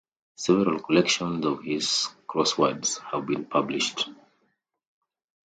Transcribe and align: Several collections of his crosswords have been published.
Several 0.33 0.79
collections 0.79 1.45
of 1.45 1.61
his 1.63 2.09
crosswords 2.27 2.99
have 3.11 3.27
been 3.27 3.45
published. 3.45 4.09